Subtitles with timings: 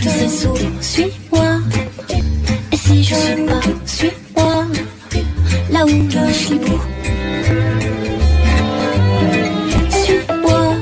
[0.00, 1.60] je suis sourd, suis-moi.
[2.72, 4.64] Et si je suis pas, suis-moi,
[5.70, 6.80] là où je suis beau.
[10.02, 10.74] Suis-moi,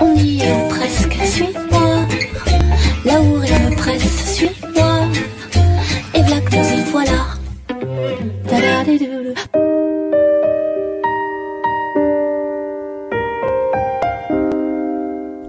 [0.00, 1.88] on y est presque, suis-moi.
[3.04, 4.92] Là où rien ne presse, suis-moi.
[6.14, 7.20] Et voilà que nous y voilà.
[8.48, 9.34] Ta-da-di-dou-dou.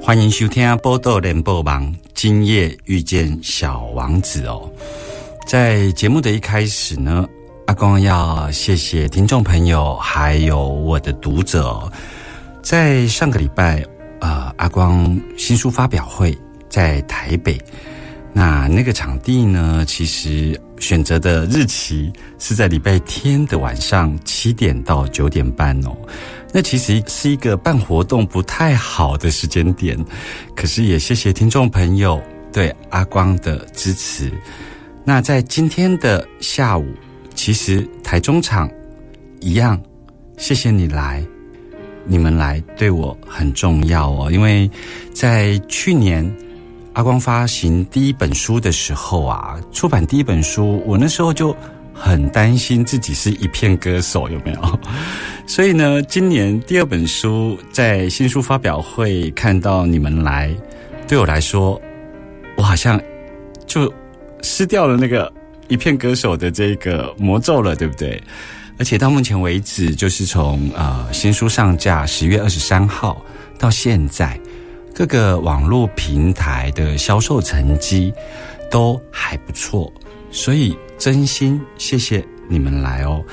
[0.06, 1.92] 欢迎收听《波豆联播网》，
[2.23, 4.71] 今夜遇见小王子哦。
[5.47, 7.27] 在节目的一开始呢，
[7.67, 11.91] 阿光要谢谢听众朋友，还有我的读者。
[12.61, 13.83] 在上个礼拜，
[14.21, 16.37] 呃，阿光新书发表会
[16.69, 17.59] 在台北，
[18.33, 25.97] 那那个场地呢，其实选择的日期是在礼拜天的晚上七点到九点半哦。
[26.53, 29.97] 那其实是一个办活动不太好的时间点，
[30.55, 32.21] 可是也谢谢听众朋友
[32.53, 34.33] 对阿光的支持。
[35.05, 36.87] 那在今天的下午，
[37.35, 38.71] 其实台中场
[39.41, 39.81] 一样，
[40.37, 41.25] 谢谢你来，
[42.05, 44.71] 你们来对我很重要哦，因为
[45.13, 46.25] 在去年
[46.93, 51.57] 阿光发行第一本书的时候啊，出版第一本书，我那时候就
[51.95, 54.81] 很担心自己是一片歌手，有没有？
[55.47, 60.55] 所以呢，今年第二本书在新书发表会看到你们来，
[61.07, 61.81] 对我来说，
[62.57, 63.01] 我好像
[63.67, 63.93] 就
[64.43, 65.33] 失掉了那个
[65.69, 68.21] 一片歌手的这个魔咒了，对不对？
[68.79, 73.25] 而且到目前为止，就是从呃新书上架十月二十三号
[73.59, 74.41] 到现在，
[74.95, 78.13] 各个网络平台的销售成绩
[78.71, 79.93] 都还不错，
[80.31, 83.25] 所以真心谢谢你们来哦。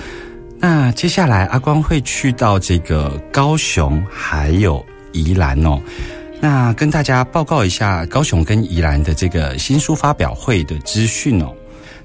[0.59, 5.79] 那接下来阿光会去到这个高雄还有宜兰哦，
[6.39, 11.53] 那跟大家报告一下高雄跟宜兰的这个新书发表会的资讯哦。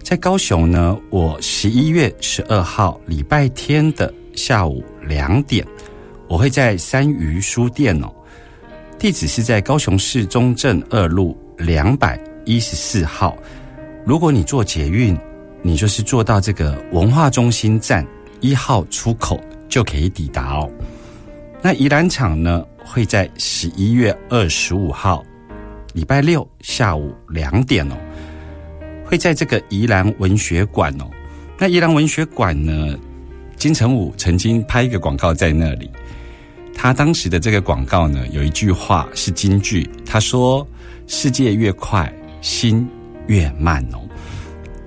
[0.02, 5.64] 在高雄呢，我十一月十二号礼拜天的下午两点，
[6.28, 8.12] 我会在三余书店哦，
[9.02, 13.36] 地址是在高雄市中正二路两百一十四号。
[14.06, 15.18] 如果你坐捷运，
[15.60, 18.06] 你就是坐到这个文化中心站
[18.40, 20.70] 一号出口就可以抵达哦。
[21.60, 25.24] 那宜兰场呢，会在十一月二十五号
[25.94, 27.96] 礼拜六下午两点哦。
[29.04, 31.10] 会在这个宜兰文学馆哦。
[31.58, 32.96] 那宜兰文学馆呢，
[33.56, 35.90] 金城武曾经拍一个广告在那里。
[36.74, 40.66] 他当时的这个广告呢，有一句话是金句，他说
[41.06, 42.88] ：“世界越快，心
[43.28, 44.00] 越慢哦。”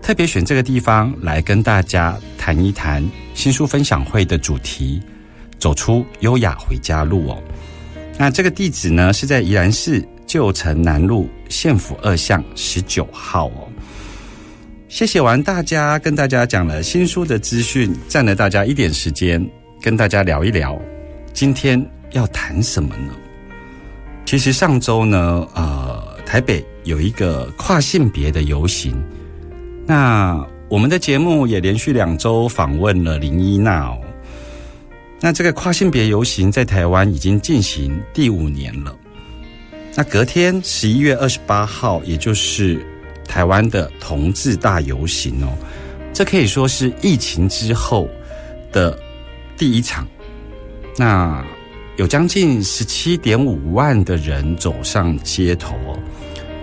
[0.02, 3.04] 特别选这个地方来跟大家谈一谈
[3.34, 5.02] 新书分享会的主题——
[5.58, 7.42] 走出优雅回家路哦。
[8.18, 13.68] 那这个地址呢，是在宜兰市旧城南路县府二巷十九号哦。
[14.88, 19.44] 谢谢完大家，跟大家讲了新书的资讯，占了大家一点时间，
[19.82, 20.80] 跟大家聊一聊，
[21.36, 23.14] 今天要谈什么呢？
[24.26, 28.96] 其实上周呢，呃，台北有一个跨性别的游行，
[29.86, 34.00] 那我们的节目也连续两周访问了林依娜哦。
[35.20, 38.96] 那这个跨性别游行在台湾已经进行第五年了。
[39.94, 42.82] 那隔天十一月二十八号，也就是
[43.28, 45.50] 台湾的同志大游行哦，
[46.14, 48.08] 这可以说是疫情之后
[48.72, 48.98] 的
[49.58, 50.08] 第一场。
[50.98, 51.46] 那
[51.98, 55.76] 有将近十七点五万的人走上街头。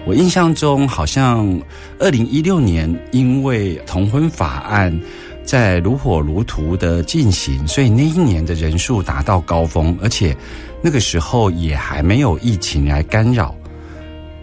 [0.04, 1.60] 我印象中好像
[1.98, 5.00] 二零一六年因为同婚法案
[5.44, 10.36] 在如火如荼的进行，所以那一年的人数达到高峰，而且
[10.80, 13.54] 那个时候也还没有疫情来干扰。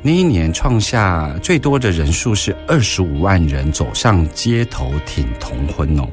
[0.02, 6.08] 那一年创下最多的人数是二十五万人走上街头挺同婚哦。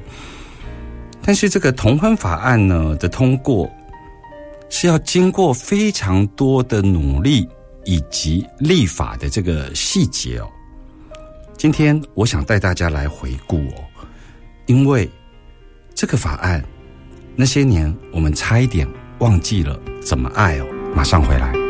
[1.26, 3.68] 但是这个同婚法案呢的通过，
[4.68, 7.48] 是要经过非常多的努力
[7.84, 10.48] 以及立法的这个细节哦。
[11.56, 13.84] 今天我想带大家来回顾哦，
[14.66, 15.10] 因为
[15.96, 16.64] 这个法案
[17.34, 18.86] 那些年我们差一点
[19.18, 20.66] 忘记了怎么爱哦。
[20.94, 21.65] 马上回来。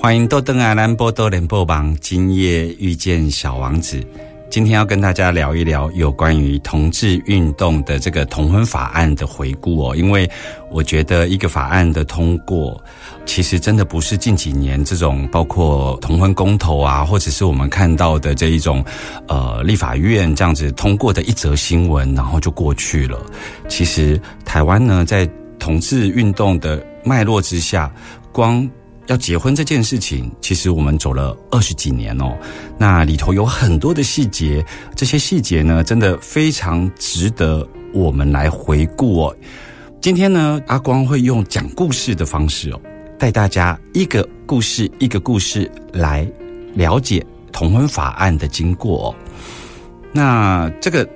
[0.00, 4.00] 欢迎豆登阿兰波多连播榜，今夜遇见小王子。
[4.48, 10.30] 今天要跟大家聊一聊有关于同志运动的这个同婚法案的回顾哦，因为
[10.70, 12.80] 我觉得一个法案的通过，
[13.26, 18.82] 其实真的不是近几年这种包括同婚公投啊，或者是我们看到的这一种
[19.26, 23.20] 呃立法院这样子通过的一则新闻，然后就过去了。
[23.68, 25.28] 其实台湾呢，在
[25.58, 27.92] 同志运动的脉络之下，
[28.32, 28.66] 光
[29.08, 32.36] 要结婚这件事情，其实我们走了二十几年哦。
[32.78, 34.64] 那里头有很多的细节，
[34.94, 39.36] 这些细节呢，真的非常值得我们来回顾哦。
[40.00, 42.80] 今天呢，阿光会用讲故事的方式哦，
[43.18, 46.30] 带大家一个故事一个故事来
[46.74, 49.14] 了解同婚法案的经过哦。
[50.12, 51.08] 那这个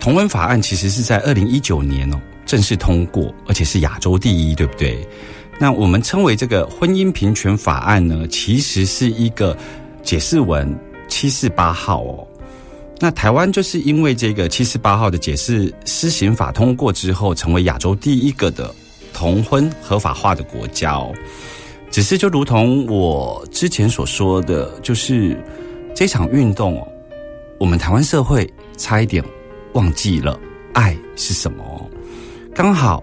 [0.00, 5.06] 同婚法案其实是在二零一九年哦正式通过，而且是亚洲第一，对不对？
[5.58, 9.56] 那我们称为这个婚姻平权法案呢，其实是一个
[10.02, 10.76] 解释文
[11.08, 12.26] 七四八号哦。
[12.98, 18.72] 那台湾就是因为这个七四八号的解释施行法通过之后，成为亚洲第一个的
[19.12, 21.12] 同婚合法化的国家哦。
[21.90, 25.40] 只是就如同我之前所说的，就是
[25.94, 26.88] 这场运动哦，
[27.58, 29.22] 我们台湾社会差一点
[29.74, 30.38] 忘记了
[30.72, 31.90] 爱是什么，
[32.54, 33.02] 刚好。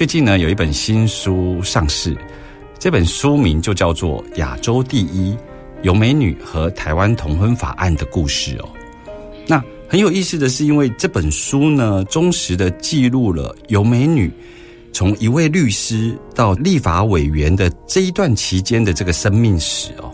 [0.00, 2.16] 最近呢，有一本新书上市，
[2.78, 5.36] 这本书名就叫做《亚洲第一
[5.82, 8.68] 有美女和台湾同婚法案的故事》哦。
[9.46, 14.32] 那很有意思的是，因为这本书呢，忠实的记录了有美女
[14.90, 20.10] 从一位律师到立法委员的这一段期间的这个生命史哦。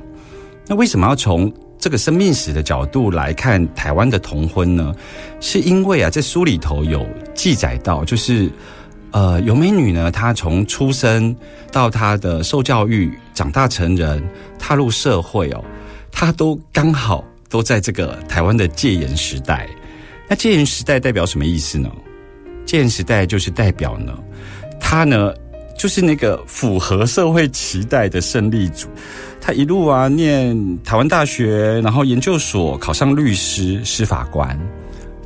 [0.67, 1.49] 那为什么要从
[1.79, 4.93] 这个生命史的角度来看台湾的同婚呢？
[5.39, 7.07] 是因为啊，在书里头有
[7.37, 8.51] 记载到，就是。
[9.13, 11.35] 呃，尤美女呢，她从出生
[11.73, 14.23] 到她的受教育、长大成人、
[14.59, 15.65] 踏入社会哦，
[16.13, 19.67] 她都刚好都在这个台湾的戒严时代。
[20.29, 21.91] 那戒严时代代表什么意思呢？
[22.67, 24.13] 戒严时代就是代表呢，
[24.79, 25.33] 她呢
[25.79, 28.89] 就是那个符合社会期待的胜利组。
[29.41, 34.59] 她一路啊念台湾大学，然后研究所考上律师、司法官，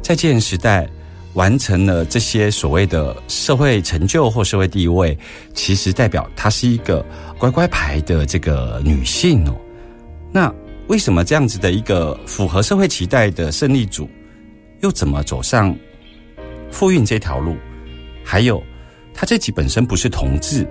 [0.00, 0.88] 在戒严时代。
[1.34, 5.16] 完成了这些所谓的社会成就或社会地位，
[5.54, 7.04] 其实代表她是一个
[7.38, 9.54] 乖乖牌的这个女性哦。
[10.32, 10.52] 那
[10.88, 14.08] 为什么这样子的一个符合社会期待的胜利组，
[14.80, 15.74] 又怎么走上
[16.70, 17.56] 复运这条路？
[18.24, 18.60] 还有，
[19.14, 20.66] 她自己本身不是同志，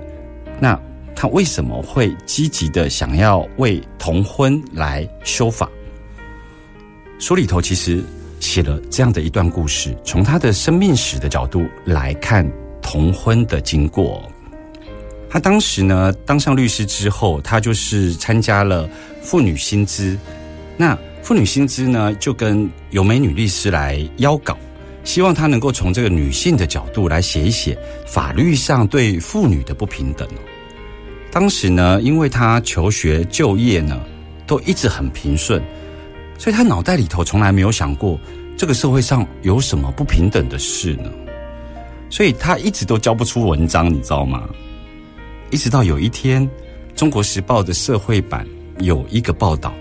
[0.60, 0.78] 那
[1.16, 5.70] 她为什么会积极的想要为同婚来修法？
[7.18, 8.04] 书里头其实。
[8.40, 12.50] 写了这样的一段故事，从他的生命史的角度来看
[12.82, 14.30] 同婚的经过。
[15.30, 18.90] 他当时呢当上律师之后，他就是参加了
[19.22, 20.18] 妇女薪资。
[20.76, 24.58] 那妇女薪资呢就跟有美女律师来邀稿，
[25.04, 27.78] 希望他能够从这个女性的角度来写一写
[28.08, 30.28] 法律上对妇女的不平等。
[31.32, 34.02] 当时呢，因为他求学就业呢
[34.48, 35.62] 都一直很平顺。
[36.40, 38.18] 所以他脑袋里头从来没有想过
[38.58, 41.12] 这个社会上有什么不平等的事呢，
[42.10, 44.50] 所以他一直都交不出文章，你知道吗？
[45.52, 46.48] 一直到有一天，
[46.96, 48.48] 《中国时报》的社会版
[48.80, 49.74] 有一个报道，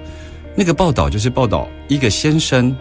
[0.56, 2.76] 那个报道就是报道一个先生，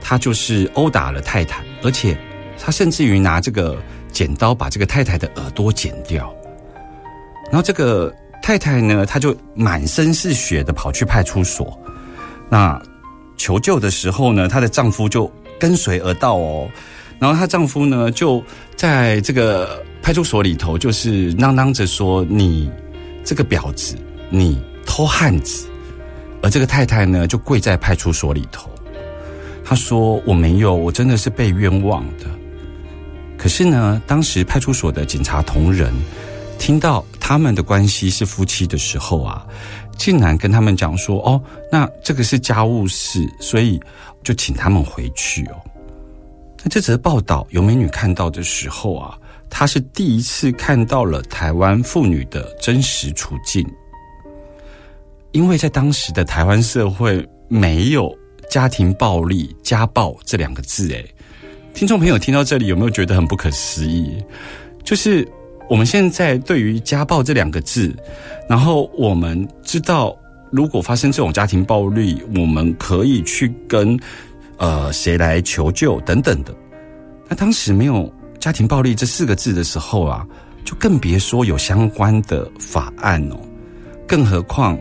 [0.00, 2.18] 他就是殴打了太太，而且
[2.58, 3.76] 他甚至于拿这个
[4.10, 6.34] 剪刀把这个太太的耳朵剪掉，
[7.50, 8.10] 然后这个
[8.42, 11.78] 太太呢，她就满身是血的跑去派出所，
[12.48, 12.80] 那。
[13.38, 16.68] 求救的时候呢，她的丈夫就跟随而到哦，
[17.18, 18.44] 然后她丈夫呢就
[18.76, 22.70] 在这个派出所里头，就是嚷嚷着说：“你
[23.24, 23.96] 这个婊子，
[24.28, 25.66] 你偷汉子。”
[26.42, 28.70] 而这个太太呢就跪在派出所里头，
[29.64, 32.26] 她说：“我没有，我真的是被冤枉的。”
[33.36, 35.92] 可是呢，当时派出所的警察同仁
[36.58, 39.46] 听到他们的关系是夫妻的时候啊。
[39.98, 43.78] 竟然跟他们讲说：“哦，那这个是家务事，所以
[44.22, 45.60] 就请他们回去哦。”
[46.64, 49.18] 那这则报道有美女看到的时候啊，
[49.50, 53.62] 她是第一次看到了台湾妇女的真实处境，
[55.32, 58.16] 因为在当时的台湾社会没有
[58.48, 60.88] 家庭暴力、家暴这两个字。
[60.92, 61.14] 诶，
[61.74, 64.16] 听众朋友听到这里有没有觉得很不可思议？
[64.82, 65.28] 就是。
[65.68, 67.94] 我们现在对于家暴这两个字，
[68.48, 70.16] 然后我们知道，
[70.50, 73.98] 如果发生这种家庭暴力，我们可以去跟
[74.56, 76.54] 呃谁来求救等等的。
[77.28, 78.10] 那当时没有
[78.40, 80.26] 家庭暴力这四个字的时候啊，
[80.64, 83.36] 就更别说有相关的法案哦。
[84.06, 84.78] 更何况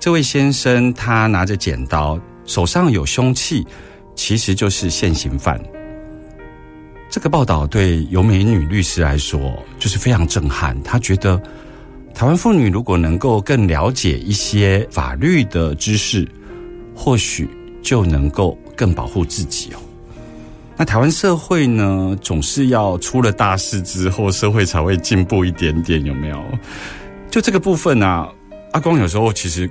[0.00, 3.66] 这位先生他拿着剪刀，手上有凶器，
[4.16, 5.60] 其实就是现行犯。
[7.12, 10.74] 这个报道对尤美女律师来说就是非常震撼。
[10.82, 11.38] 她觉得
[12.14, 16.26] 台湾妇女如果能够更了解一些法律的知识，
[16.96, 17.46] 或许
[17.82, 19.76] 就能够更保护自己哦。
[20.74, 26.42] 那台湾社会呢，总是要出了大事之后，社会才会进步一点点，有没有？
[27.30, 28.26] 就这个部分啊，
[28.72, 29.68] 阿光有时候其实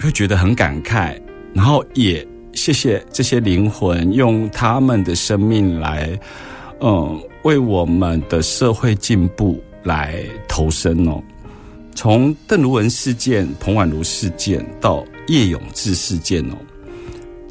[0.00, 1.20] 会觉得很感慨，
[1.52, 6.18] 然后也谢谢这些灵魂用他们的生命来，
[6.80, 11.22] 嗯，为我们的社会进步来投身哦。
[11.94, 16.54] 从邓如文事件、彭婉如事件到叶永志事件哦。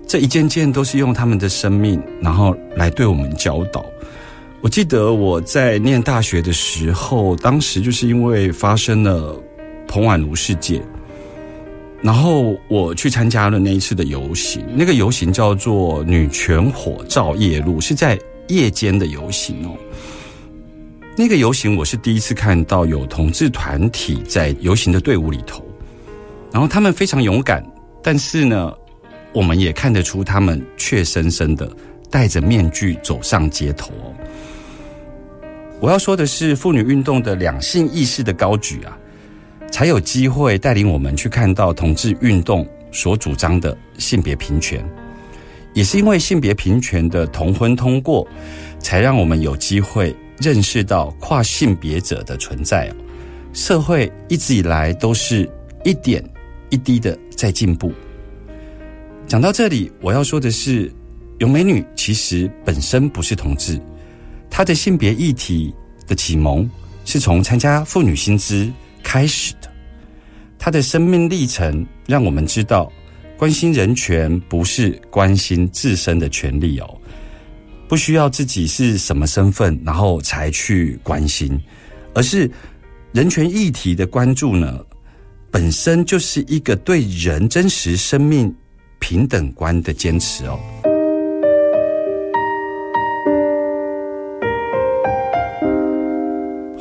[0.08, 3.86] 这一件件都是用他们的生命，然后来对我们教导。
[4.62, 9.36] 我记得我在念大学的时候，当时就是因为发生了
[9.86, 10.82] 彭婉如事件，
[12.02, 14.66] 然后我去参加了那一次的游行。
[14.74, 19.76] 那个游行叫做“女权火照夜路”，是在夜间的游行哦。
[21.16, 25.64] 那个游行我是第一次看到有同志团体在游行的队伍里头，
[26.52, 27.66] 然后他们非常勇敢，
[28.04, 28.74] 但是呢。
[29.34, 31.70] 我们也看得出，他们怯生生的
[32.10, 33.92] 戴着面具走上街头。
[35.80, 38.98] 我要说的是，妇女运动的两性意识的高举啊，
[39.70, 44.84] 才有机会带领我们去看到同志运动所主张的性别平权。
[45.78, 48.28] 也是因为性别平权的同婚通过，
[48.80, 52.92] 才让我们有机会认识到跨性别者的存在。
[53.54, 55.48] 社会一直以来都是
[55.84, 56.28] 一点
[56.72, 57.92] 一滴的在进步。
[59.28, 60.92] 讲到这里，我要说的是，
[61.38, 63.80] 有美女其实本身不是同志，
[64.50, 65.72] 她的性别议题
[66.08, 66.68] 的启蒙
[67.06, 68.68] 是从参加妇女新知
[69.04, 69.72] 开始的。
[70.58, 72.92] 她的生命历程让我们知道，
[73.38, 77.02] 关心人权不是关心自身的权利哦，
[77.88, 81.58] 不需要自己是什么身份然后才去关心，
[82.14, 82.50] 而是
[83.12, 84.84] 人权议题的关注呢，
[85.52, 88.54] 本身就是一个对人真实生命。
[89.00, 90.60] 平等观的坚持哦，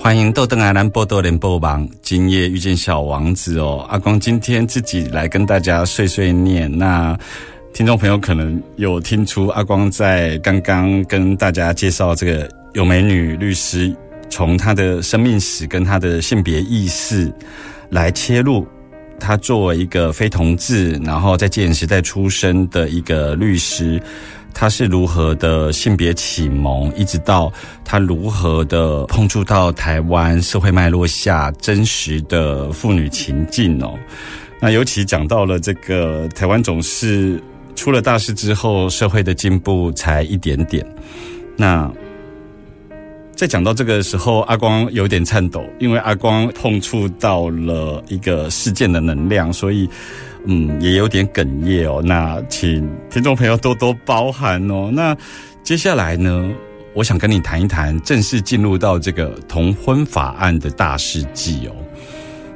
[0.06, 3.84] 欢迎豆豆阿兰波多连播王，今夜遇见小王子哦。
[3.90, 7.18] 阿光今天自己来跟大家碎碎念，那
[7.74, 13.92] 听众朋友可能有听出阿光在刚刚跟大家介绍这个有美女律师，
[14.30, 17.28] 从她的生命史跟她的性别意识
[17.90, 18.64] 来切入。
[19.18, 23.98] 他作为一个非同志，然后在戒严时代出生的一个律师，
[24.58, 27.52] 他是如何的性别启蒙，一直到
[27.84, 33.92] 他如何的碰触到台湾社会脉络下真实的妇女情境哦。
[34.58, 37.38] 那尤其讲到了这个台湾总是
[37.74, 40.84] 出了大事之后，社会的进步才一点点。
[41.54, 41.92] 那。
[43.36, 49.86] 在讲到这个时候，阿光有点颤抖，因为阿光碰触到了一个事件的能量，所以，
[50.46, 52.00] 嗯，也有点哽咽哦。
[52.02, 54.90] 那请听众朋友多多包涵哦。
[54.92, 55.16] 那
[55.62, 56.48] 接下来呢，
[56.94, 61.74] 我想跟你谈一谈正式进入到这个同婚法案的大事记哦。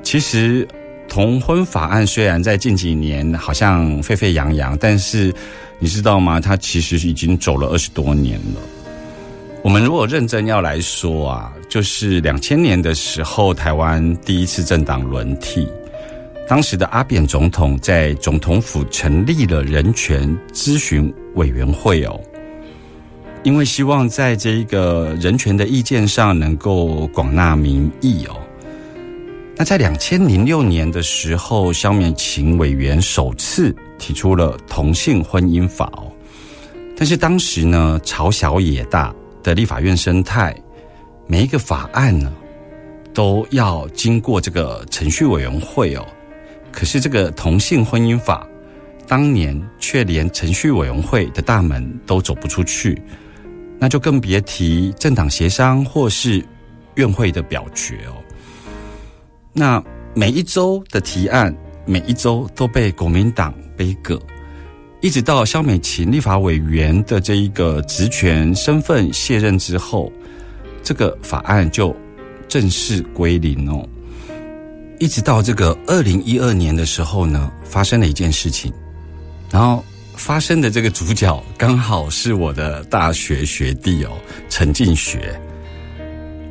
[0.02, 0.66] 其实，
[1.08, 5.34] 同婚法案虽然在近几年好像沸沸扬扬，但是
[5.78, 6.40] 你知道吗？
[6.40, 8.60] 它其实已经走了二十多年了。
[9.62, 15.68] 我们如果认真要来说啊，就是两千年的时候，台湾第一次政党轮替，
[16.50, 22.20] 当时的阿扁总统在总统府成立了人权咨询委员会哦，
[23.44, 28.36] 因为希望在这一个人权的意见上能够广纳民意哦。
[29.54, 36.10] 那在两千零六年的时候，萧美琴委员首次提出了同性婚姻法哦，
[36.96, 39.14] 但是当时呢，朝小野大。
[39.44, 40.54] 的立法院生态，
[41.28, 42.30] 每一个法案呢，
[43.14, 46.04] 都要经过这个程序委员会哦。
[46.72, 48.46] 可是这个同性婚姻法，
[49.06, 53.00] 当年却连程序委员会的大门都走不出去，
[53.78, 56.44] 那就更别提政党协商或是
[56.94, 58.14] 院会的表决哦。
[59.52, 59.82] 那
[60.14, 61.54] 每一周的提案，
[61.86, 64.20] 每一周都被国民党背个。
[65.00, 70.12] 一直到肖美琴立法委员的这一个职权身份卸任之后，
[70.82, 71.96] 这个法案就
[72.48, 73.88] 正式归零哦。
[75.00, 78.70] 一直到这个二零一二年的时候呢，发生了一件事情，
[79.50, 79.82] 然后
[80.14, 84.12] 发生的这个主角刚好是我的大学学弟哦，
[84.50, 85.40] 陈进学。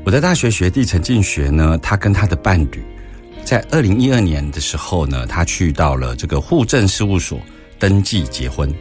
[0.04, 2.84] 我的大学学弟陈进学呢，他跟他的伴侣
[3.46, 7.40] 在二零一二年的时候呢，他去到了这个户政事务所
[7.78, 8.74] 登记结婚，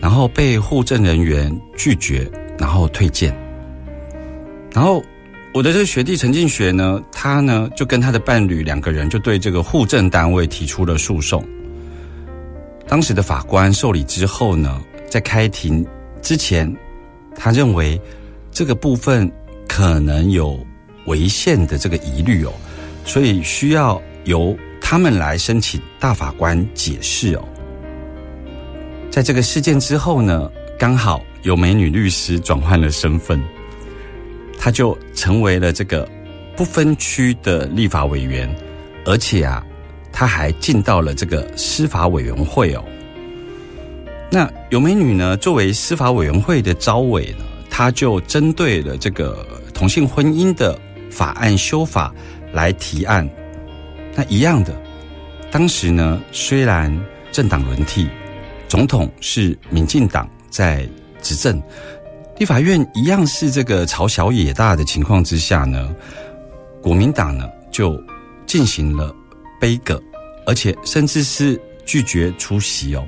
[0.00, 2.26] 然后被户政人员拒绝，
[2.58, 3.36] 然后退件。
[4.72, 5.04] 然后
[5.52, 11.44] 我的这个学弟陈进学呢，他呢就跟他的伴侣两个人就对这个户政单位提出了诉讼。
[12.86, 15.84] 当时的法官受理之后呢，在开庭
[16.22, 16.72] 之前，
[17.34, 18.00] 他认为
[18.52, 19.30] 这个部分
[19.68, 20.58] 可能有
[21.06, 22.52] 违宪的这个疑虑哦，
[23.04, 27.44] 所以需要由他们来申请大法官解释哦。
[29.10, 33.40] 在这个事件之后呢，刚好有美女律师转换了身份，
[34.60, 36.06] 他就成为了这个
[36.54, 38.48] 不分区的立法委员，
[39.06, 39.64] 而且啊。
[40.12, 42.84] 他还进到了这个司法委员会哦。
[44.28, 50.76] 那有美女呢，作为司法委员会的招委呢，他就针对了这个同性婚姻的
[51.10, 52.12] 法案修法
[52.52, 53.26] 来提案。
[54.14, 54.74] 那一样的，
[55.48, 56.92] 当时呢，虽然
[57.30, 58.08] 政党轮替，
[58.68, 60.86] 总统是民进党在
[61.22, 61.62] 执政，
[62.40, 65.94] 立法院一样是这个朝小野大的情况之下呢，
[66.80, 68.02] 国民党呢就
[68.46, 69.14] 进行了。
[69.60, 70.02] 悲歌，
[70.46, 73.06] 而且甚至是拒绝出席哦。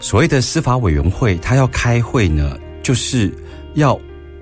[0.00, 3.30] 所谓的司法委员会，他要开会呢，就是
[3.74, 3.94] 要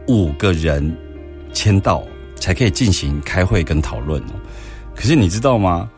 [0.06, 0.96] 五个人
[1.52, 2.04] 签到
[2.36, 4.34] 才可以进行开会跟讨论哦。
[4.94, 5.90] 可是你知道吗？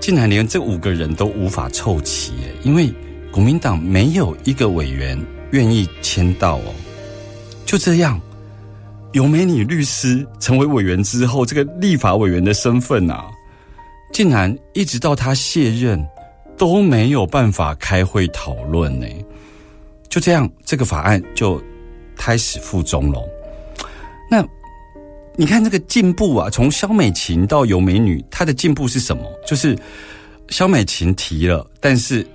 [0.00, 2.90] 竟然连这五个人都无法凑齐耶，因为
[3.30, 6.74] 国民党没有一个委员愿意签到哦。
[7.70, 8.20] 就这样，
[9.12, 13.30] 有美女律师成为委员之后，这个立法委员的身份啊。
[14.12, 16.04] 竟然一直到他卸任
[16.58, 19.06] 都没有办法开会讨论呢，
[20.08, 21.62] 就这样，这个法案就
[22.16, 23.22] 开始附中了。
[24.28, 24.44] 那
[25.36, 29.22] 你看这个进步啊，从肖美琴到尤美女，她的进步是什么？
[29.46, 29.78] 就是
[30.48, 32.26] 肖美琴提了，但是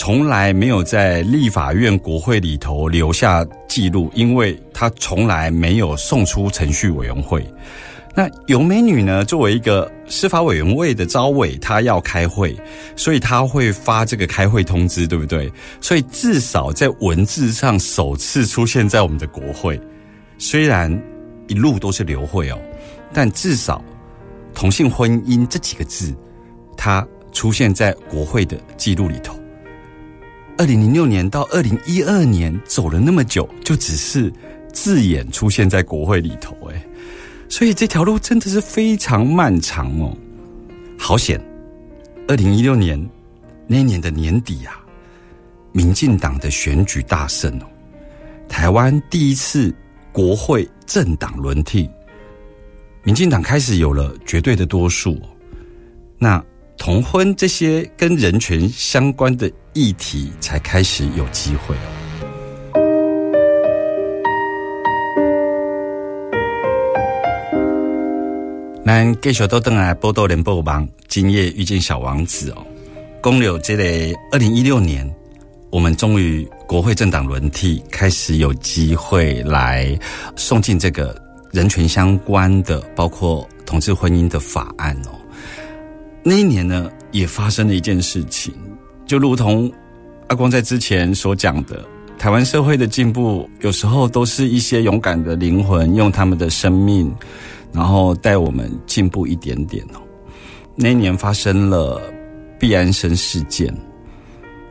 [0.00, 7.46] 从来没有在立法院国会里头留下记录，因为他从来没有送出程序委员会。
[8.14, 9.22] 那尤美女呢？
[9.26, 12.56] 作为一个司法委员会的招委，她要开会，
[12.96, 15.52] 所以她会发这个开会通知，对不对？
[15.82, 19.78] 所以至少在文字上首次出现在我们的国会，
[20.38, 20.90] 虽然
[21.46, 22.58] 一路都是流会哦，
[23.12, 23.84] 但至少
[24.54, 26.16] 同性婚姻这几个字，
[26.74, 29.38] 它出现在国会的记录里头。
[30.60, 34.30] 二零零六年到二零一二年走了那么久，就只是
[34.74, 36.86] 字眼出现在国会里头，哎。
[37.48, 40.14] 所以这条路真的是非常漫长哦，
[40.98, 41.42] 好险！
[42.28, 43.08] 二零一六年
[43.66, 44.84] 那年的年底啊，
[45.72, 47.66] 民进党的选举大胜哦，
[48.46, 49.74] 台湾第一次
[50.12, 51.88] 国会政党轮替，
[53.02, 55.28] 民进党开始有了绝对的多数哦，
[56.18, 56.44] 那
[56.76, 61.88] 同婚这些跟人权相关的议题才开始有机会哦。
[68.84, 72.66] 咱继续都登来波多连播网，今夜遇见小王子哦。
[73.22, 75.08] 公牛这类二零一六年，
[75.70, 79.96] 我们终于国会政党轮替，开始有机会来
[80.34, 81.16] 送进这个
[81.52, 85.10] 人权相关的，包括同志婚姻的法案哦。
[86.24, 88.52] 那一年呢，也发生了一件事情，
[89.10, 89.68] 就如同
[90.28, 91.84] 阿光在之前所讲的，
[92.16, 97.12] 台湾社会的进步，有时候都是一些勇敢的灵魂用他们的生命。
[97.72, 99.98] 然后带我们进步一点点哦。
[100.76, 102.00] 那一年发生了
[102.56, 103.76] 毕安生事件。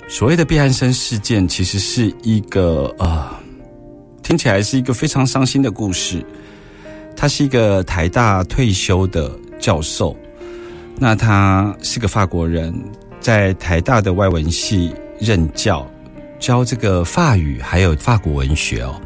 [0.08, 3.30] 所谓的毕安生事件，其实是一个呃，
[4.24, 6.26] 听起来是一个非常伤心的故事。
[7.14, 10.16] 他是一个台大退休的教授，
[10.98, 12.74] 那他是个法国人，
[13.20, 15.86] 在台大的外文系任教，
[16.40, 19.00] 教这个法语还有法国文学哦。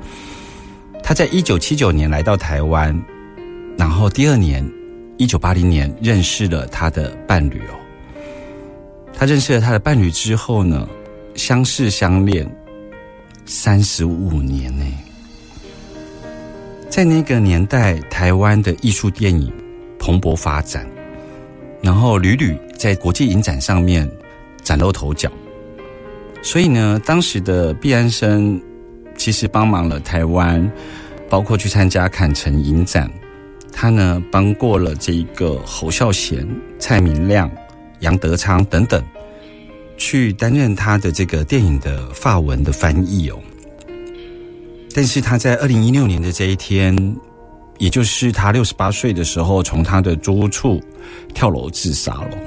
[1.04, 2.97] 他在一九七九年来到台湾。
[3.76, 4.63] 然后第二年，
[5.17, 7.76] 一九八零年认识了他的伴侣哦。
[9.12, 10.88] 他认识了他的伴侣之后呢，
[11.34, 12.47] 相识相恋
[13.45, 14.86] 三十五年呢。
[16.88, 19.52] 在那个年代，台湾的艺术电影
[19.97, 20.88] 蓬勃发展，
[21.82, 24.05] 然后屡屡在国际影展上面
[24.61, 25.31] 崭露头角。
[26.41, 28.61] 所以呢，当时的毕安生
[29.15, 30.69] 其实帮忙了台湾，
[31.29, 33.09] 包括去参加坎城影展。
[33.71, 36.45] 他呢，帮过了这一个侯孝贤、
[36.77, 37.49] 蔡明亮、
[38.01, 39.01] 杨德昌等等，
[39.95, 43.39] 去担任他的这个电影的法文的翻译哦。
[44.93, 46.93] 但是他在二零一六年的这一天，
[47.77, 50.83] 也就是他六十八岁的时候，从他的租屋处
[51.33, 52.37] 跳楼自杀了。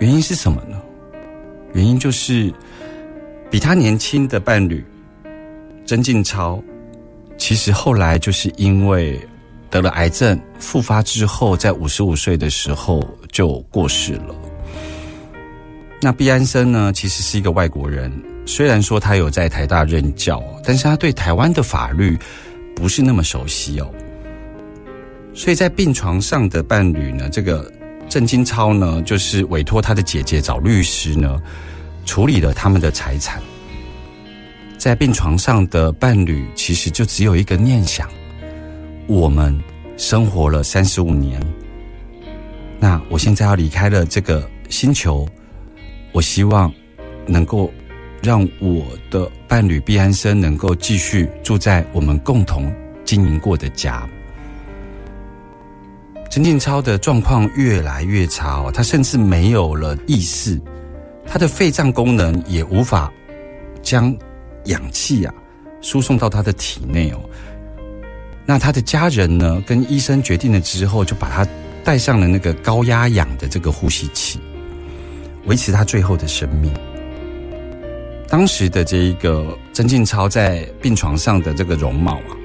[0.00, 0.80] 原因是什么呢？
[1.72, 2.52] 原因就是
[3.48, 4.84] 比他年轻的伴侣
[5.86, 6.60] 曾静超，
[7.38, 9.20] 其实后来就是因为
[9.70, 14.34] 得了癌症复发之后，在五十五岁的时候就过世了。
[16.00, 18.10] 那毕安生呢，其实是一个外国人，
[18.46, 22.18] 虽然说他有在台大任教，但是他对台湾的法律
[22.74, 23.90] 不是那么熟悉哦。
[25.34, 27.70] 所以在病床上的伴侣呢，这个
[28.10, 31.40] 郑金超呢，就是委托他的姐姐找律师呢，
[32.04, 33.40] 处理了他们的财产。
[34.76, 38.10] 在病床上的伴侣，其实就只有一个念想：
[39.06, 39.56] 我们
[39.96, 41.40] 生活了三十五年，
[42.80, 45.26] 那我现在要离开了这个星球。
[46.12, 46.72] 我希望
[47.28, 47.72] 能够
[48.20, 54.04] 让我的伴侣毕安生能够继续住在我们共同经营过的家。
[56.30, 60.60] 陈静超的状况越来越差哦，他甚至没有了意识，
[61.26, 63.12] 他的肺脏功能也无法
[63.82, 64.16] 将
[64.66, 65.34] 氧气啊
[65.80, 67.18] 输送到他的体内哦。
[68.46, 71.44] 那他的家人呢，跟医生决定了之后，就把他
[71.82, 74.38] 带上了那个高压氧的这个呼吸器。
[75.46, 76.72] 维持他最后的生命。
[78.28, 82.36] 当时的这一个曾静超在病床上的这个容貌啊，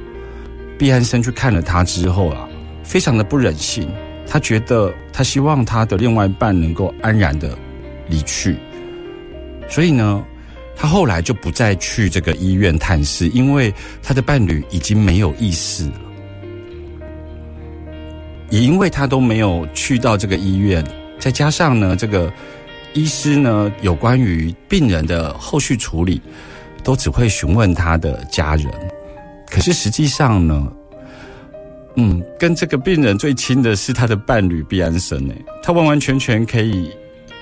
[0.80, 2.45] 毕安生去看了他之后啊，
[2.86, 3.90] 非常的不忍心。
[4.28, 7.58] 他觉得他希望他的另外一半能够安然的
[8.08, 8.56] 离去，
[9.68, 10.24] 所以呢，
[10.76, 16.02] 他后来就不再去这个医院探视，因为他的伴侣已经没有意识了，
[18.50, 20.86] 也因为他都没有去到这个医院，
[21.20, 22.32] 再加上呢，这个。
[22.98, 26.22] 医师呢，有关于病人的后续处理，
[26.82, 28.72] 都只会询问他的家人。
[29.52, 30.72] 可是实际上呢，
[31.96, 36.90] 嗯，跟这个病人最亲的是他的伴侣毕安生诶，他完完全全可以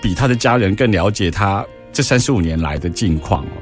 [0.01, 3.61] 比他的家人更了解他这三十五年来的境况哦。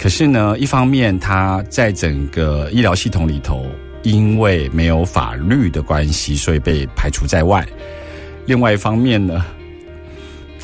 [0.00, 3.66] 可是呢，一方面他在整个医疗系统里头，
[4.02, 7.62] 因为没有法律的关系，所以被排除在外；
[8.46, 9.44] 另外一方面呢。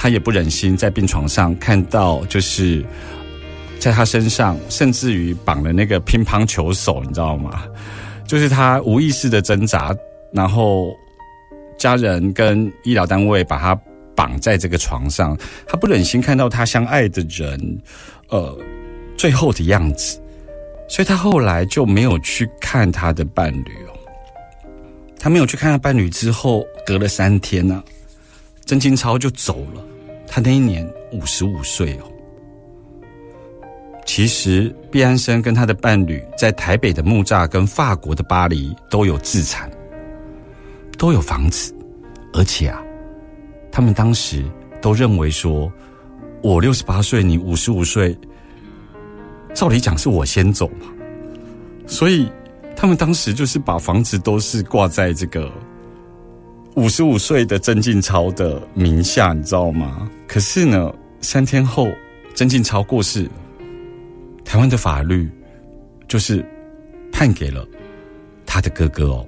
[0.02, 2.82] 他也不忍心在病床上看到，就是
[3.78, 7.64] 在他身上，甚至于绑了那个乒乓球手，你知道吗？
[8.30, 9.92] 就是他无意识的挣扎，
[10.30, 10.96] 然后
[11.76, 13.74] 家人跟医疗单位把他
[14.14, 17.82] 绑在这个床上，他不忍心看到他相爱的人，
[18.28, 18.56] 呃，
[19.16, 20.22] 最后的样子，
[20.88, 23.98] 所以他后来就没有去看他的伴侣哦。
[25.18, 27.82] 他没有去看他伴侣之后，隔了三天呢，
[28.64, 29.82] 曾金超就走了。
[30.28, 32.04] 他那一年五十五岁哦。
[34.12, 39.70] 其实毕安生跟他的伴侣在台北的木栅跟法国的巴黎都有自产，
[40.98, 41.72] 都有房子，
[42.32, 42.82] 而且啊，
[43.70, 44.44] 他们当时
[44.82, 45.72] 都认为说，
[46.42, 48.18] 我六十八岁，你五十五岁，
[49.54, 50.88] 照理讲是我先走嘛，
[51.86, 52.28] 所以
[52.74, 55.48] 他们当时就是把房子都是挂在这个。
[56.74, 60.10] 五十五岁的曾静超的名下，你知道吗？
[60.26, 61.86] 可是呢，三天后
[62.34, 63.30] 曾静超过世，
[64.50, 65.30] 台湾的法律
[66.08, 66.44] 就是
[67.12, 67.64] 判给了
[68.44, 69.24] 他的哥哥哦。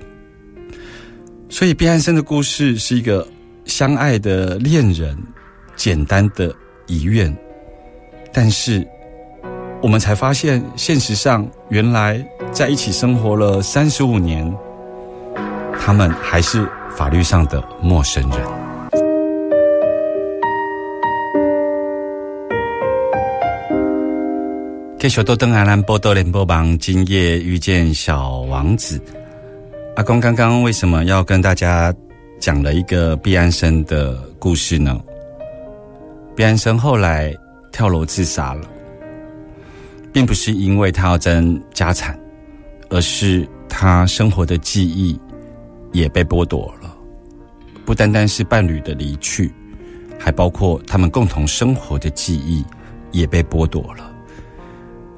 [1.48, 3.24] 所以毕安生的故事是一个
[3.64, 5.16] 相爱的恋人
[5.76, 6.52] 简单的
[6.88, 7.32] 遗愿，
[8.32, 8.84] 但是
[9.80, 14.52] 我们才发现，现实上原来在一起生活了三十五年，
[15.78, 16.68] 他们还是。
[16.94, 18.61] 法律上的陌生人。
[25.02, 29.02] 继续都登阿兰波多连波邦，今夜遇见小王子。
[29.96, 31.92] 阿公刚刚为什么要跟大家
[32.38, 35.00] 讲了一个毕安生的故事呢？
[36.36, 37.34] 毕安生后来
[37.72, 38.64] 跳楼自杀了，
[40.12, 42.16] 并不是因为他要争家产，
[42.88, 45.18] 而是他生活的记忆
[45.90, 46.96] 也被剥夺了。
[47.84, 49.52] 不单单是伴侣的离去，
[50.16, 52.64] 还包括他们共同生活的记忆
[53.10, 54.11] 也被剥夺了。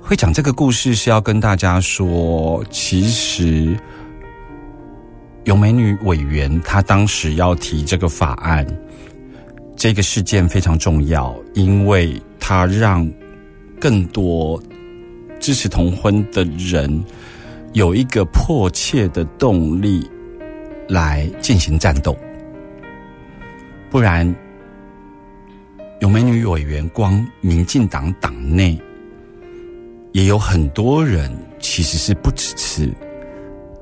[0.07, 3.75] 会讲这个故事是要跟大家说，其实
[5.45, 8.67] 有美女委员她当时要提这个法案，
[9.75, 13.11] 这个事件非常重要，因为它让
[13.81, 14.63] 更多
[15.41, 17.03] 支持同婚的人
[17.73, 20.07] 有一个迫切的动力
[20.87, 22.15] 来进行战斗。
[23.91, 24.33] 不然，
[26.01, 28.79] 有美女委员，光民进党党内
[30.15, 32.89] 也有很多人其实是不支持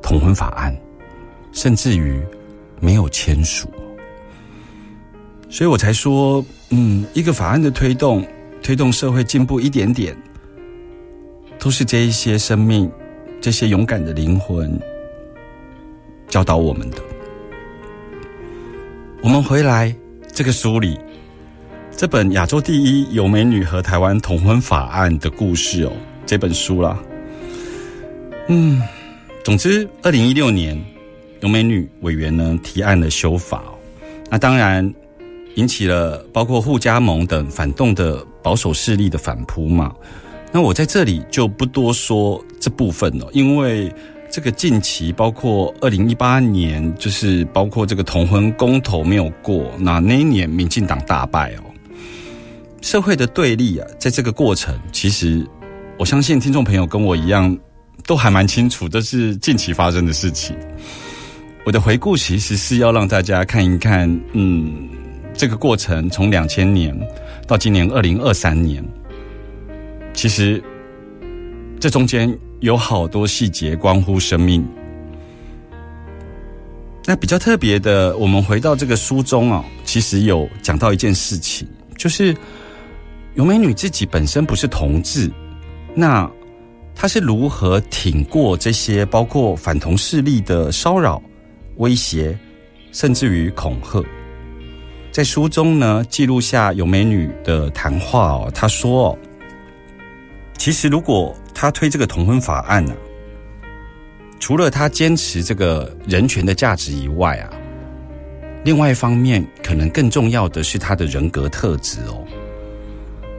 [0.01, 0.75] 同婚法案，
[1.53, 2.19] 甚至于
[2.81, 3.71] 没有签署。
[5.51, 8.27] 所以我才说，嗯，一个法案的推动，
[8.63, 10.17] 推动社会进步一点点，
[11.59, 12.91] 都是这一些生命、
[13.39, 14.81] 这些勇敢的灵魂
[16.29, 16.97] 教导我们的。
[19.23, 19.95] 我们回来
[20.33, 20.99] 这个书里，
[21.95, 25.93] 这本《亚洲第一有美女和台湾同婚法案》的故事哦，
[26.27, 26.99] 这本书啦，
[28.49, 28.81] 嗯，
[29.45, 30.81] 总之，二零一六年
[31.41, 33.63] 有美女委员呢提案了修法，
[34.31, 34.93] 那当然
[35.57, 39.95] 引起了包括互加盟等反动的保守势力的反扑嘛。
[40.53, 43.93] 那我在这里就不多说这部分了，因为。
[44.35, 51.65] 这个近期包括二零一八年，就是包括这个同婚公投没有过，那那一年民进党大败哦。
[52.81, 55.47] 社会的对立啊，在这个过程，其实
[56.03, 57.57] 我相信听众朋友跟我一样，
[58.09, 60.57] 都还蛮清楚，这是近期发生的事情。
[61.65, 64.89] 我的回顾其实是要让大家看一看，嗯，
[65.33, 66.93] 这个过程从两千年
[67.47, 68.85] 到今年二零二三年，
[70.13, 70.61] 其实
[71.79, 72.37] 这中间。
[72.63, 74.65] 有好多细节关乎生命。
[77.05, 82.37] 那比较特别的，我们回到这个书中啊，其实有讲到一件事情，就是
[83.35, 85.29] 有美女自己本身不是同志，
[85.95, 86.31] 那
[86.95, 91.23] 他是如何挺过这些包括反同势力的骚扰、
[91.77, 92.39] 威胁，
[92.93, 94.05] 甚至于恐吓？
[95.11, 99.19] 在书中呢，记录下有美女的谈话哦，她说
[100.59, 102.95] ：“其实如果。”他推这个同婚法案呢，
[104.41, 107.53] 除了他坚持这个人权的价值以外啊，
[108.65, 112.25] 另外一方面可能更重要的是他的人格特质哦。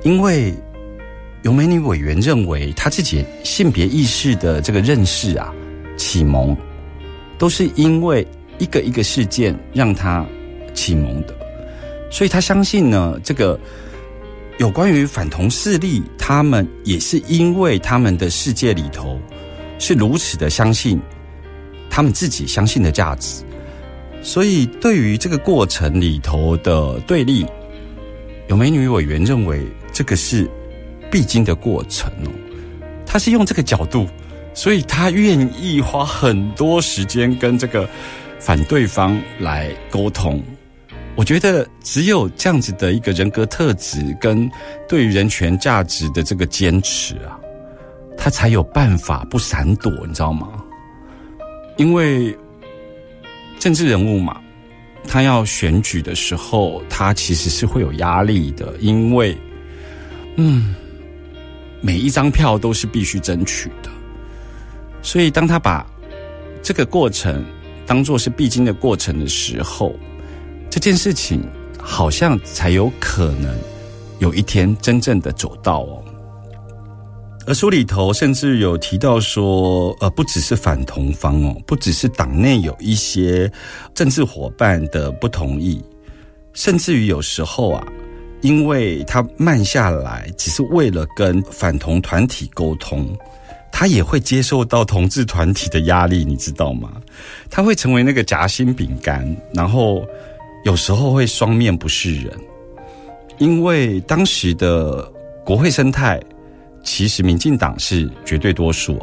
[0.04, 0.54] 因为
[1.44, 5.54] 有美女委员认为她自己性别意识的这个认识啊、
[5.98, 6.56] 启蒙，
[7.38, 8.26] 都是因为
[8.60, 10.26] 一个一个事件让她
[10.74, 11.36] 启蒙的，
[12.10, 13.60] 所以她相信呢这个。
[14.60, 19.20] 有关于反同势力，他们也是因为他们的世界里头
[19.80, 21.02] 是如此的相信
[21.90, 23.44] 他们自己相信的价值，
[24.22, 27.44] 所以对于这个过程里头的对立，
[28.48, 30.48] 有美女委员认为这个是
[31.14, 32.32] 必经的过程哦。
[33.06, 34.08] 他是用这个角度，
[34.56, 37.88] 所以他愿意花很多时间跟这个
[38.40, 40.42] 反对方来沟通。
[41.16, 44.50] 我觉得只有这样子的一个人格特质跟
[44.90, 47.40] 对于人权价值的这个坚持啊，
[48.18, 50.48] 他才有办法不闪躲，你知道吗？
[51.78, 52.36] 因为
[53.60, 54.42] 政治人物嘛，
[55.08, 59.38] 他要选举的时候，他其实是会有压力的，因为
[60.38, 60.74] 嗯，
[61.86, 63.90] 每一张票都是必须争取的，
[65.02, 65.86] 所以当他把
[66.62, 67.44] 这个过程
[67.86, 69.94] 当做是必经的过程的时候。
[70.70, 71.44] 这件事情
[71.78, 73.56] 好像才有可能
[74.18, 76.04] 有一天真正的走到哦。
[77.46, 83.52] 而书里头甚至有提到说，呃，不只是反同方哦，不只是党内有一些
[83.94, 85.80] 政治伙伴的不同意，
[86.54, 87.86] 甚至于有时候啊，
[88.44, 93.18] 因为他慢下来，只是为了跟反同团体沟通，
[93.72, 97.02] 他也会接受到同志团体的压力，你知道吗？
[97.50, 100.06] 他会成为那个夹心饼干，然后。
[100.66, 102.32] 有时候会双面不是人，
[103.38, 105.04] 因为当时的
[105.44, 106.18] 国会生态，
[106.86, 108.98] 其实民进党是绝对多数，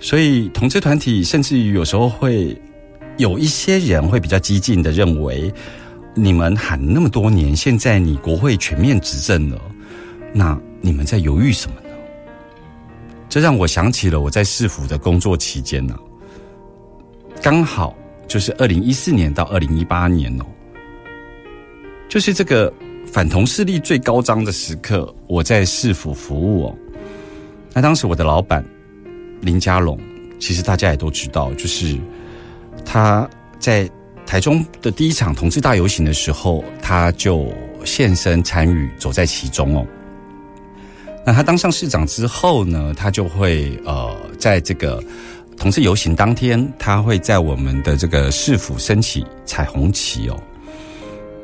[0.00, 2.60] 所以同志团体甚至于有时候会
[3.16, 5.54] 有一些人会比较激进的认为，
[6.18, 9.60] 你们喊那么多年，现在你国会全面执政了，
[10.32, 11.94] 那你们在犹豫什么呢？
[13.28, 15.94] 这让我想起了我在市府的工作期间呢，
[17.42, 17.94] 刚好
[18.26, 20.44] 就是二零一四年到二零一八年哦。
[22.08, 22.72] 就是这个
[23.12, 26.78] 反同势力最高涨的时刻，我在市府服务哦。
[27.74, 28.64] 那当时我的老板
[29.42, 30.00] 林家龙，
[30.38, 31.98] 其实大家也都知道，就是
[32.86, 33.86] 他在
[34.26, 37.46] 台中的第一场同志大游行的时候，他就
[37.84, 39.86] 现身参与，走在其中哦。
[41.24, 45.02] 那他当上市长之后呢，他就会呃，在这个
[45.56, 50.36] 同志游行当天，他会在我们的这个市府升起彩虹旗哦。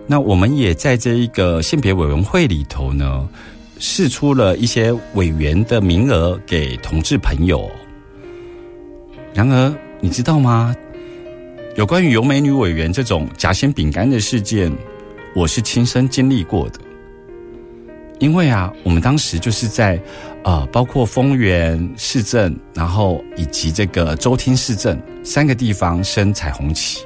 [0.07, 3.29] 那我们也在这一个性别委员会里头呢，
[3.79, 7.71] 试出了一些委员的名额给同志朋友。
[9.33, 10.75] 然而，你知道吗？
[11.75, 14.71] 有关于有美女委员这种夹心饼干的事件，
[15.35, 16.79] 我是亲身经历过的。
[18.19, 19.99] 因为啊，我们当时就是在
[20.45, 27.01] 呃，包括丰原市政，然后以及这个周厅市政三个地方升彩虹旗。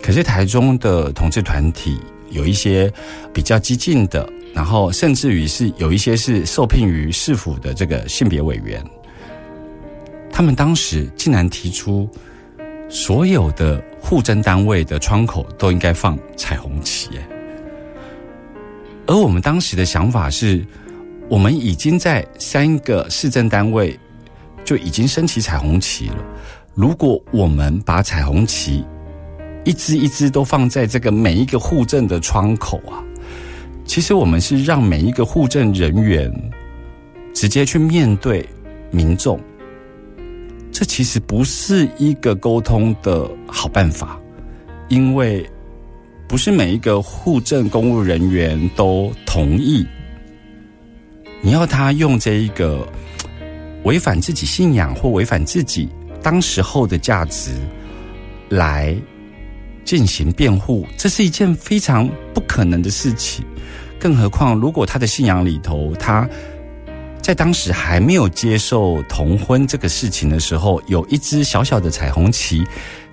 [0.00, 1.98] 可是台中的同志团体
[2.30, 2.90] 有一些
[3.34, 8.80] 比较激进的，然后甚至于是有一些是受聘于市府的这个性别委员，
[10.30, 12.08] 他们当时竟然提出，
[12.92, 17.08] 所有的户政单位的窗口都应该放彩虹旗。
[19.06, 20.62] 而我们当时的想法是，
[21.26, 23.98] 我们已经在三个市政单位
[24.62, 26.18] 就已经升起彩虹旗了。
[26.74, 28.84] 如果我们把彩虹旗
[29.64, 33.00] 一支一支都放在这个每一个户政的窗口啊，
[33.86, 36.30] 其实我们是让每一个户政人员
[37.32, 38.46] 直接去面对
[38.90, 39.40] 民众，
[40.72, 44.18] 这其实不是一个沟通的好办法，
[44.88, 45.48] 因为
[46.26, 49.86] 不是每一个户政公务人员都同意，
[51.42, 52.88] 你要他用这一个
[53.84, 55.88] 违反自己信仰或违反自己
[56.22, 57.52] 当时候的价值
[58.48, 58.96] 来。
[59.84, 63.44] 进行辩护，这是一件非常不可能的事情。
[63.98, 66.26] 更何况，如果他的信仰里头，他
[67.22, 72.66] 在当时还没有接受同婚这个事情的时候，有一只小小的彩虹旗，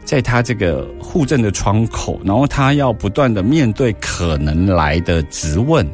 [0.04, 5.88] 在他这个户政的窗口，然后他要不断的面对可能来的质问，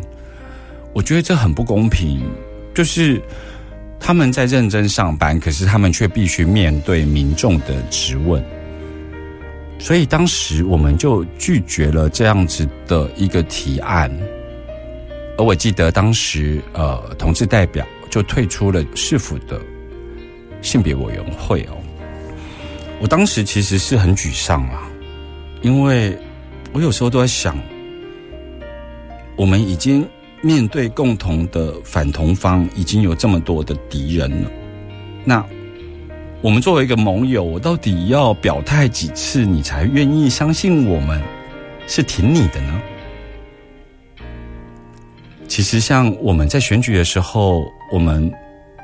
[0.93, 2.23] 我觉得这很不公平。
[2.73, 3.21] 就是
[3.99, 8.43] 他们在认真上班，可是他们却必须面对民众的质问。
[9.77, 14.09] 所以当时我们就拒绝了这样子的一个提案，
[15.37, 19.59] 而我记得当时呃，同志代表就退出了市府的
[20.61, 21.75] 性别委员会哦。
[23.01, 24.87] 我当时其实是很沮丧啊，
[25.61, 26.17] 因为
[26.71, 27.59] 我有时候都在想，
[29.35, 30.07] 我们已经
[30.39, 34.49] 面对共同的反同方，已经有这么多的敌人了，
[35.25, 35.45] 那。
[36.41, 41.19] 我们作为一个盟友，我到底要表态几次，你才愿意相信我们
[41.85, 42.81] 是挺你的呢？
[45.49, 48.31] 其实，像我们在选举的时候，我们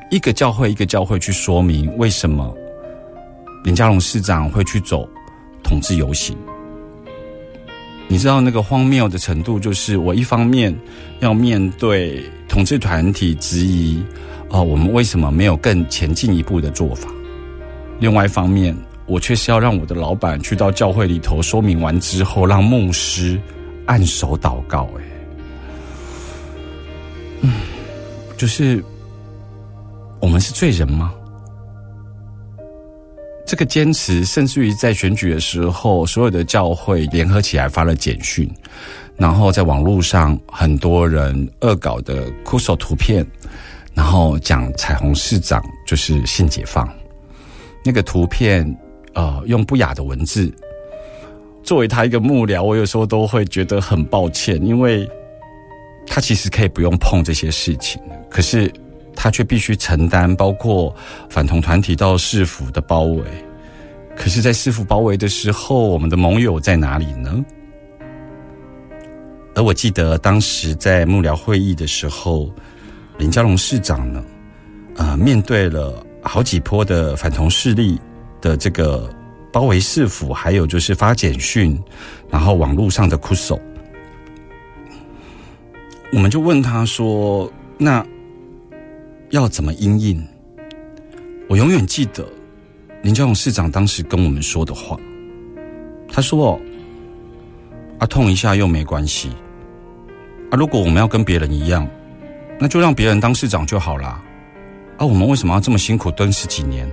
[0.10, 2.56] 一个教会一个教会去说明为什么
[3.64, 5.08] 林佳龙市长会去走
[5.64, 6.38] 统治游行。
[8.08, 10.78] 你知道那个荒谬的程度，就是我一方面
[11.22, 14.04] 要面对统治团体质疑，
[14.50, 17.10] 啊，我们为什么没有更前进一步的做法？
[18.00, 23.40] 另外一方面，我却是要让我的老板去到教会里头说明完之后，让牧师
[23.86, 24.90] 按手祷告。
[24.98, 25.04] 哎，
[28.41, 28.84] 就是
[30.19, 31.13] 我们是罪人吗？
[33.45, 38.49] 这个坚持，甚至于在选举的时候，所有的教会联合起来发了简讯，
[39.15, 43.23] 然后在网络上很多人恶搞的酷手图片，
[43.93, 46.89] 然后讲彩虹市长就是性解放。
[47.86, 48.65] 那个图片，
[49.13, 50.51] 呃，用不雅的文字，
[51.62, 55.08] 作为他一个幕僚，我有时候都会觉得很抱歉，因为
[56.08, 58.72] 他其实可以不用碰这些事情，可是
[59.16, 60.94] 他却必须承担包括
[61.30, 63.24] 反同团体到市府的包围。
[64.16, 67.44] 可是，在市府包围的时候，我们的盟友在哪里呢？
[69.56, 72.50] 而我记得当时在幕僚会议的时候，
[73.18, 74.24] 林佳龙市长呢，
[74.98, 76.06] 呃，面对了。
[76.24, 78.00] 好几波的反同势力
[78.40, 79.10] 的这个
[79.52, 81.76] 包围市府，还有就是发简讯，
[82.30, 83.60] 然后网络上的哭手，
[86.13, 88.06] 我们就问他说：“那
[89.30, 90.21] 要怎么应应？”
[91.47, 92.28] 我永远记得
[93.02, 94.97] 林佳龙市长当时跟我们说的话，
[96.12, 96.60] 他说
[98.00, 99.30] ：“啊，痛一下又没关系，
[100.50, 101.88] 啊，如果我们要跟别人一样，
[102.60, 104.21] 那就让别人当市长就好了。”
[104.97, 106.89] 啊，我们为什么要这么辛苦蹲十几年？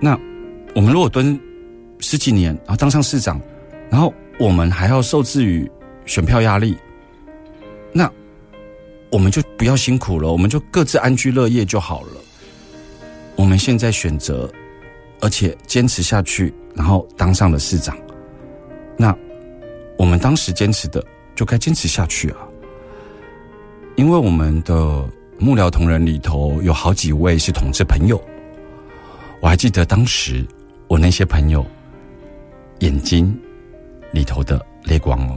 [0.00, 0.18] 那
[0.74, 1.38] 我们如果蹲
[2.00, 3.40] 十几年，然后当上市长，
[3.90, 5.68] 然后我们还要受制于
[6.06, 6.76] 选票压力，
[7.92, 8.10] 那
[9.10, 12.08] 我们就不要辛苦了，我们就各自安居乐业就好了。
[13.36, 14.50] 我们现在选择，
[15.20, 17.96] 而且坚持下去，然后当上了市长，
[18.96, 19.16] 那
[19.98, 22.38] 我们当时坚持的就该坚持下去啊，
[23.96, 25.08] 因为我们的。
[25.38, 28.22] 幕僚同仁里头有好几位是同志朋友，
[29.40, 30.46] 我还记得当时
[30.86, 31.66] 我那些朋友
[32.78, 33.36] 眼睛
[34.12, 35.36] 里头的泪光哦。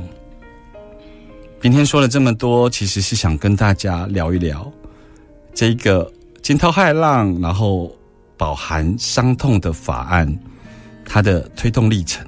[1.62, 4.72] 今天说了这么多，其实是想跟大家聊一聊
[5.54, 6.12] 这个
[6.44, 7.92] 惊涛骇浪，然后
[8.38, 10.32] 饱含伤痛的法案，
[11.06, 12.24] 它的推动历程。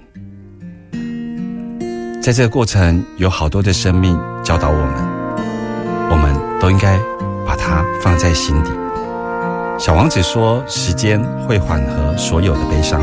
[2.20, 5.18] 在这个过程，有好多的生命教导我们。
[6.10, 6.98] 我们都应该
[7.46, 8.72] 把它放在心底。
[9.78, 13.02] 小王子说：“时间会缓和所有的悲伤。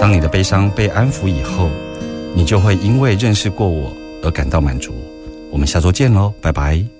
[0.00, 1.70] 当你的悲伤被安抚以后，
[2.34, 3.90] 你就会因为认识过我
[4.22, 4.92] 而感到满足。”
[5.50, 6.99] 我们下周见喽，拜拜。